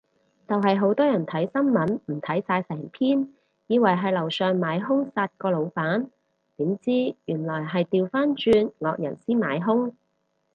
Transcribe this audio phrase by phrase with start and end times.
[0.47, 3.31] 就係好多人睇新聞唔睇晒成篇，
[3.67, 6.09] 以為係樓上買兇殺個老闆，
[6.57, 9.93] 點知原來係掉返轉惡人先買兇